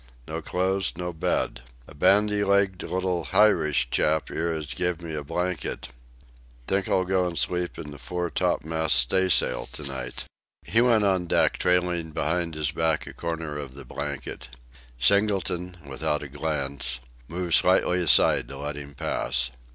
[0.27, 1.61] No clothes, no bed.
[1.87, 5.89] A bandy legged little Hirish chap 'ere 'as give me a blanket.
[6.67, 10.25] Think I'll go an' sleep in the fore topmast staysail to night."
[10.65, 14.49] He went on deck trailing behind his back a corner of the blanket.
[14.97, 19.51] Singleton, without a glance, moved slightly aside to let him pass.